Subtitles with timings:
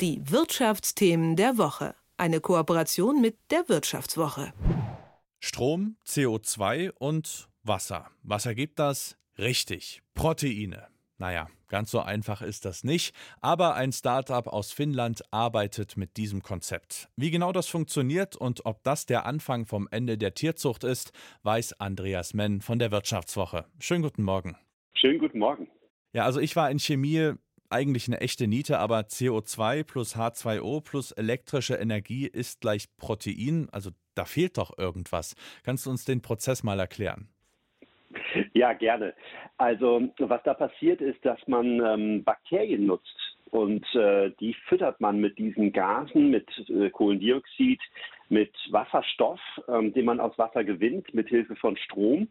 [0.00, 1.94] Die Wirtschaftsthemen der Woche.
[2.16, 4.52] Eine Kooperation mit der Wirtschaftswoche.
[5.38, 8.10] Strom, CO2 und Wasser.
[8.24, 9.16] Was ergibt das?
[9.38, 10.88] Richtig, Proteine.
[11.18, 16.42] Naja, ganz so einfach ist das nicht, aber ein Startup aus Finnland arbeitet mit diesem
[16.42, 17.08] Konzept.
[17.14, 21.12] Wie genau das funktioniert und ob das der Anfang vom Ende der Tierzucht ist,
[21.44, 23.66] weiß Andreas Menn von der Wirtschaftswoche.
[23.78, 24.56] Schönen guten Morgen.
[24.94, 25.68] Schönen guten Morgen.
[26.12, 27.34] Ja, also ich war in Chemie
[27.70, 33.68] eigentlich eine echte Niete, aber CO2 plus H2O plus elektrische Energie ist gleich Protein.
[33.72, 35.34] Also da fehlt doch irgendwas.
[35.64, 37.28] Kannst du uns den Prozess mal erklären?
[38.52, 39.14] Ja, gerne.
[39.56, 45.20] Also was da passiert ist, dass man ähm, Bakterien nutzt und äh, die füttert man
[45.20, 47.80] mit diesen Gasen, mit äh, Kohlendioxid,
[48.28, 52.28] mit Wasserstoff, ähm, den man aus Wasser gewinnt, mit Hilfe von Strom.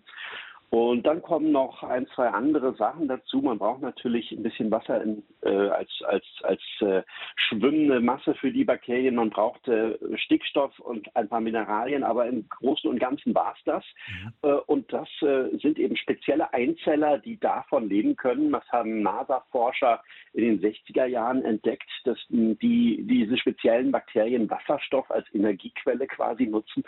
[0.73, 3.43] Und dann kommen noch ein, zwei andere Sachen dazu.
[3.43, 7.03] Man braucht natürlich ein bisschen Wasser in, äh, als, als, als äh,
[7.35, 9.13] schwimmende Masse für die Bakterien.
[9.13, 13.63] Man braucht äh, Stickstoff und ein paar Mineralien, aber im Großen und Ganzen war es
[13.65, 13.83] das.
[14.07, 14.33] Mhm.
[14.41, 18.51] Äh, und das äh, sind eben spezielle Einzeller, die davon leben können.
[18.51, 20.01] Das haben NASA-Forscher
[20.33, 26.83] in den 60er Jahren entdeckt, dass die diese speziellen Bakterien Wasserstoff als Energiequelle quasi nutzen.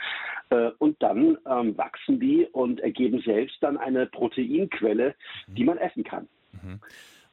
[0.49, 5.15] Äh, und dann ähm, wachsen die und ergeben selbst dann eine Proteinquelle,
[5.47, 6.27] die man essen kann.
[6.51, 6.79] Mhm.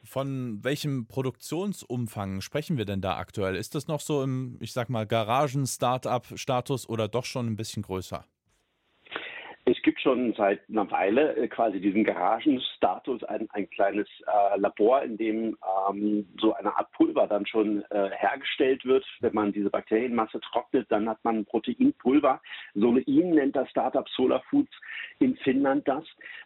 [0.05, 3.55] Von welchem Produktionsumfang sprechen wir denn da aktuell?
[3.55, 8.25] Ist das noch so im, ich sag mal, Garagen-Startup-Status oder doch schon ein bisschen größer?
[10.03, 15.57] Schon seit einer Weile äh, quasi diesen Garagenstatus, ein, ein kleines äh, Labor, in dem
[15.89, 19.05] ähm, so eine Art Pulver dann schon äh, hergestellt wird.
[19.21, 22.41] Wenn man diese Bakterienmasse trocknet, dann hat man Proteinpulver.
[22.75, 24.73] Solein nennt das Startup Solar Foods
[25.19, 26.05] in Finnland das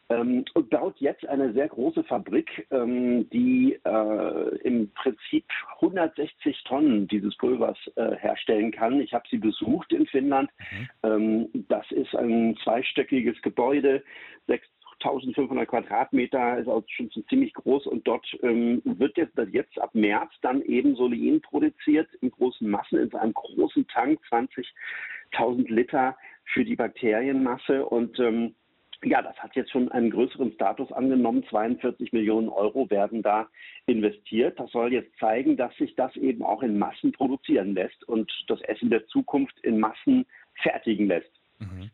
[0.09, 5.45] ähm, und baut jetzt eine sehr große Fabrik, ähm, die äh, im Prinzip
[5.81, 9.01] 160 Tonnen dieses Pulvers äh, herstellen kann.
[9.01, 10.51] Ich habe sie besucht in Finnland.
[10.71, 10.89] Mhm.
[11.03, 14.03] Ähm, das ist ein zweistöckiges Gebäude,
[14.49, 20.33] 6500 Quadratmeter, ist auch schon ziemlich groß und dort ähm, wird jetzt, jetzt ab März
[20.43, 26.75] dann eben Solein produziert in großen Massen, in einem großen Tank, 20.000 Liter für die
[26.75, 28.57] Bakterienmasse und ähm,
[29.05, 31.45] ja, das hat jetzt schon einen größeren Status angenommen.
[31.49, 33.47] 42 Millionen Euro werden da
[33.87, 34.59] investiert.
[34.59, 38.61] Das soll jetzt zeigen, dass sich das eben auch in Massen produzieren lässt und das
[38.63, 40.27] Essen der Zukunft in Massen
[40.63, 41.31] fertigen lässt.
[41.59, 41.91] Mhm.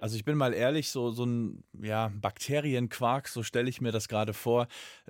[0.00, 4.08] Also ich bin mal ehrlich, so, so ein ja, Bakterienquark, so stelle ich mir das
[4.08, 4.66] gerade vor,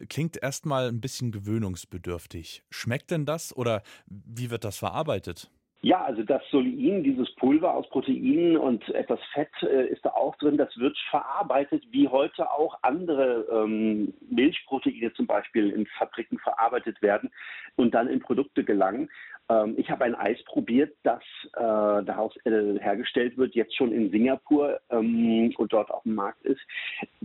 [0.08, 2.62] klingt erstmal ein bisschen gewöhnungsbedürftig.
[2.70, 5.50] Schmeckt denn das oder wie wird das verarbeitet?
[5.84, 10.36] Ja, also das Solein, dieses Pulver aus Proteinen und etwas Fett äh, ist da auch
[10.36, 10.56] drin.
[10.56, 17.32] Das wird verarbeitet, wie heute auch andere ähm, Milchproteine zum Beispiel in Fabriken verarbeitet werden
[17.74, 19.10] und dann in Produkte gelangen.
[19.52, 21.22] Ähm, ich habe ein Eis probiert, das
[21.54, 26.42] äh, daraus äh, hergestellt wird, jetzt schon in Singapur ähm, und dort auf dem Markt
[26.44, 26.60] ist.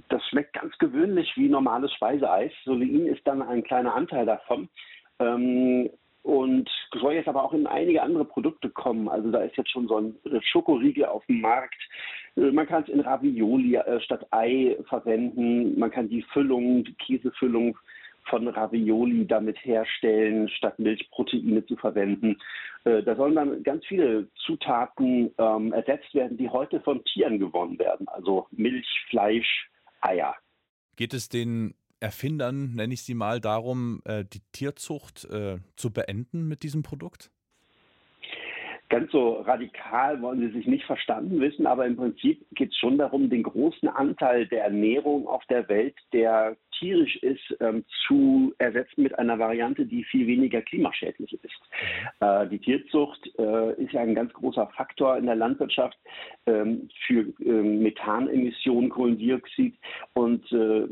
[0.09, 2.51] Das schmeckt ganz gewöhnlich wie normales Speiseeis.
[2.65, 4.69] Solein ist dann ein kleiner Anteil davon.
[5.19, 5.89] Ähm,
[6.23, 9.07] und soll jetzt aber auch in einige andere Produkte kommen.
[9.07, 11.81] Also da ist jetzt schon so ein Schokoriegel auf dem Markt.
[12.35, 15.79] Äh, man kann es in Ravioli äh, statt Ei verwenden.
[15.79, 17.77] Man kann die Füllung, die Käsefüllung
[18.29, 22.37] von Ravioli damit herstellen, statt Milchproteine zu verwenden.
[22.83, 27.77] Äh, da sollen dann ganz viele Zutaten ähm, ersetzt werden, die heute von Tieren gewonnen
[27.79, 28.07] werden.
[28.07, 29.69] Also Milch, Fleisch,
[30.01, 30.35] Eier.
[30.95, 36.47] Geht es den Erfindern, nenne ich sie mal, darum, äh, die Tierzucht äh, zu beenden
[36.47, 37.31] mit diesem Produkt?
[38.89, 42.97] Ganz so radikal wollen sie sich nicht verstanden wissen, aber im Prinzip geht es schon
[42.97, 49.03] darum, den großen Anteil der Ernährung auf der Welt, der tierisch ist, ähm, zu ersetzen
[49.03, 51.61] mit einer Variante, die viel weniger klimaschädlich ist.
[52.19, 55.97] Äh, die Tierzucht äh, ist ja ein ganz großer Faktor in der Landwirtschaft
[56.45, 59.75] ähm, für äh, Methanemissionen, Kohlendioxid
[60.13, 60.87] und äh,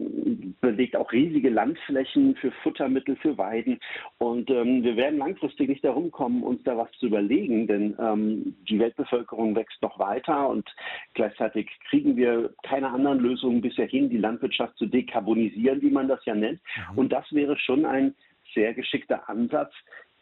[0.62, 3.80] belegt auch riesige Landflächen für Futtermittel, für Weiden.
[4.18, 8.56] Und ähm, wir werden langfristig nicht darum kommen, uns da was zu überlegen, denn ähm,
[8.70, 10.70] die Weltbevölkerung wächst noch weiter und
[11.14, 16.24] gleichzeitig kriegen wir keine anderen Lösungen bisher hin, die Landwirtschaft zu dekarbonisieren wie man das
[16.26, 16.60] ja nennt.
[16.92, 16.98] Mhm.
[16.98, 18.16] Und das wäre schon ein
[18.54, 19.74] sehr geschickter Ansatz,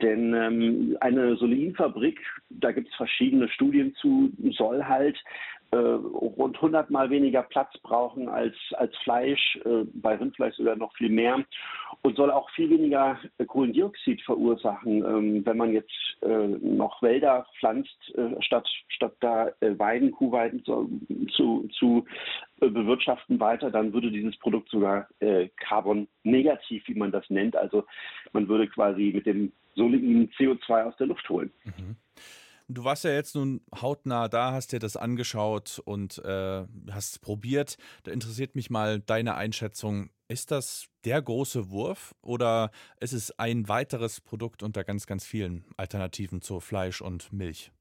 [0.01, 2.19] denn ähm, eine Solinfabrik,
[2.50, 5.17] da gibt es verschiedene Studien zu, soll halt
[5.71, 10.94] äh, rund 100 mal weniger Platz brauchen als, als Fleisch, äh, bei Rindfleisch sogar noch
[10.95, 11.44] viel mehr
[12.03, 13.17] und soll auch viel weniger
[13.47, 15.91] Kohlendioxid verursachen, ähm, wenn man jetzt
[16.21, 20.89] äh, noch Wälder pflanzt, äh, statt, statt da äh, Weiden, Kuhweiden zu,
[21.31, 22.05] zu, zu
[22.59, 27.55] äh, bewirtschaften weiter, dann würde dieses Produkt sogar äh, Carbon negativ, wie man das nennt.
[27.55, 27.85] Also
[28.33, 31.51] man würde quasi mit dem solle ihnen CO2 aus der Luft holen.
[31.63, 31.95] Mhm.
[32.74, 37.78] Du warst ja jetzt nun hautnah da, hast dir das angeschaut und äh, hast probiert.
[38.04, 40.10] Da interessiert mich mal deine Einschätzung.
[40.28, 45.66] Ist das der große Wurf oder ist es ein weiteres Produkt unter ganz, ganz vielen
[45.78, 47.72] Alternativen zu Fleisch und Milch?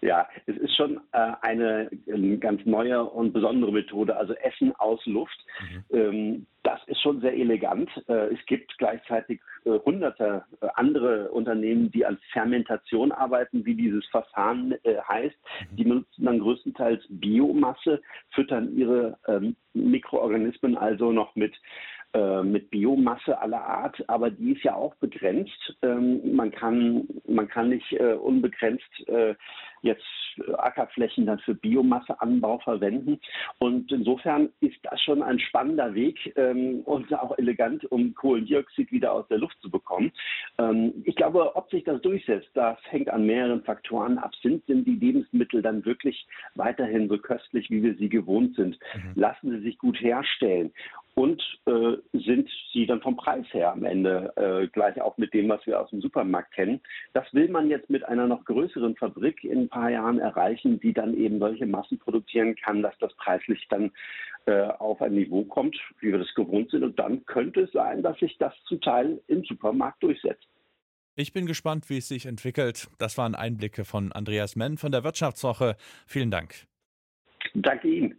[0.00, 5.00] Ja, es ist schon äh, eine äh, ganz neue und besondere Methode, also Essen aus
[5.06, 5.38] Luft.
[5.60, 5.84] Mhm.
[5.96, 7.90] Ähm, das ist schon sehr elegant.
[8.08, 14.06] Äh, es gibt gleichzeitig äh, hunderte äh, andere Unternehmen, die an Fermentation arbeiten, wie dieses
[14.06, 15.36] Verfahren heißt.
[15.70, 15.76] Mhm.
[15.76, 18.00] Die benutzen dann größtenteils Biomasse,
[18.30, 21.54] füttern ihre ähm, Mikroorganismen also noch mit
[22.42, 25.74] mit Biomasse aller Art, aber die ist ja auch begrenzt.
[25.80, 28.84] Ähm, man kann man kann nicht unbegrenzt
[29.80, 30.04] jetzt
[30.58, 33.18] Ackerflächen dann für Biomasseanbau verwenden.
[33.58, 39.12] Und insofern ist das schon ein spannender Weg ähm, und auch elegant, um Kohlendioxid wieder
[39.12, 40.12] aus der Luft zu bekommen.
[40.58, 44.32] Ähm, ich glaube, ob sich das durchsetzt, das hängt an mehreren Faktoren ab.
[44.42, 48.78] Sind, sind die Lebensmittel dann wirklich weiterhin so köstlich, wie wir sie gewohnt sind?
[48.94, 49.12] Mhm.
[49.14, 50.72] Lassen sie sich gut herstellen?
[51.14, 55.48] Und äh, sind sie dann vom Preis her am Ende äh, gleich auch mit dem,
[55.48, 56.80] was wir aus dem Supermarkt kennen.
[57.12, 60.92] Das will man jetzt mit einer noch größeren Fabrik in ein paar Jahren erreichen, die
[60.92, 63.90] dann eben solche Massen produzieren kann, dass das preislich dann
[64.46, 66.82] äh, auf ein Niveau kommt, wie wir das gewohnt sind.
[66.82, 70.46] Und dann könnte es sein, dass sich das zum Teil im Supermarkt durchsetzt.
[71.14, 72.88] Ich bin gespannt, wie es sich entwickelt.
[72.98, 75.76] Das waren Einblicke von Andreas Menn von der Wirtschaftswoche.
[76.06, 76.54] Vielen Dank.
[77.54, 78.18] Danke Ihnen.